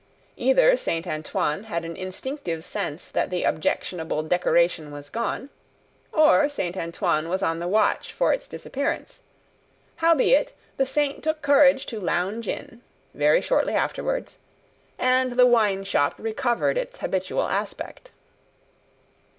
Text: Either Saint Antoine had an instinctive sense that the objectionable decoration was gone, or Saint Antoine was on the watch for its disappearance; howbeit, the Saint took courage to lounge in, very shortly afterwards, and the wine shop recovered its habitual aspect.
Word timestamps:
Either 0.37 0.75
Saint 0.75 1.05
Antoine 1.05 1.65
had 1.65 1.85
an 1.85 1.95
instinctive 1.95 2.65
sense 2.65 3.07
that 3.07 3.29
the 3.29 3.43
objectionable 3.43 4.23
decoration 4.23 4.89
was 4.91 5.11
gone, 5.11 5.51
or 6.11 6.49
Saint 6.49 6.75
Antoine 6.75 7.29
was 7.29 7.43
on 7.43 7.59
the 7.59 7.67
watch 7.67 8.11
for 8.11 8.33
its 8.33 8.47
disappearance; 8.47 9.19
howbeit, 9.97 10.53
the 10.77 10.87
Saint 10.87 11.23
took 11.23 11.43
courage 11.43 11.85
to 11.85 11.99
lounge 11.99 12.47
in, 12.47 12.81
very 13.13 13.41
shortly 13.41 13.75
afterwards, 13.75 14.39
and 14.97 15.33
the 15.33 15.45
wine 15.45 15.83
shop 15.83 16.15
recovered 16.17 16.79
its 16.79 16.97
habitual 16.97 17.47
aspect. 17.47 18.09